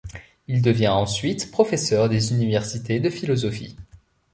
[0.47, 3.75] Il devient ensuite professeur des universités de philosophie.